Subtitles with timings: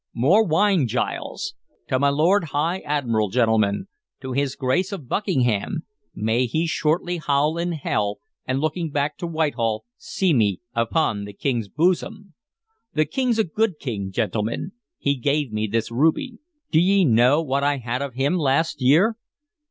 [0.15, 1.53] More wine, Giles!
[1.89, 3.85] To my Lord High Admiral, gentlemen!
[4.21, 5.85] To his Grace of Buckingham!
[6.15, 8.17] May he shortly howl in hell,
[8.47, 12.33] and looking back to Whitehall see me upon the King's bosom!
[12.95, 14.71] The King 's a good king, gentlemen!
[14.97, 16.39] He gave me this ruby.
[16.71, 19.17] D' ye know what I had of him last year?